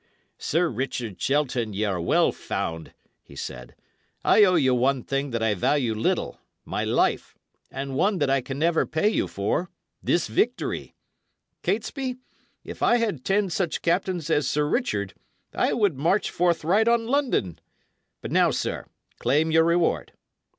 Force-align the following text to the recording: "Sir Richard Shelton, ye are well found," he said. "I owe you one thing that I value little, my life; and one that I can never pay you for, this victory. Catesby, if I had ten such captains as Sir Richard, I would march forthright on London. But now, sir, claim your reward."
"Sir 0.39 0.67
Richard 0.67 1.21
Shelton, 1.21 1.73
ye 1.73 1.83
are 1.83 2.01
well 2.01 2.31
found," 2.31 2.91
he 3.21 3.35
said. 3.35 3.75
"I 4.25 4.43
owe 4.43 4.55
you 4.55 4.73
one 4.73 5.03
thing 5.03 5.29
that 5.29 5.43
I 5.43 5.53
value 5.53 5.93
little, 5.93 6.39
my 6.65 6.83
life; 6.83 7.37
and 7.69 7.93
one 7.93 8.17
that 8.17 8.27
I 8.27 8.41
can 8.41 8.57
never 8.57 8.87
pay 8.87 9.07
you 9.07 9.27
for, 9.27 9.69
this 10.01 10.25
victory. 10.27 10.95
Catesby, 11.61 12.15
if 12.63 12.81
I 12.81 12.97
had 12.97 13.23
ten 13.23 13.51
such 13.51 13.83
captains 13.83 14.31
as 14.31 14.49
Sir 14.49 14.67
Richard, 14.67 15.13
I 15.53 15.73
would 15.73 15.99
march 15.99 16.31
forthright 16.31 16.87
on 16.87 17.05
London. 17.05 17.59
But 18.23 18.31
now, 18.31 18.49
sir, 18.49 18.87
claim 19.19 19.51
your 19.51 19.65
reward." 19.65 20.13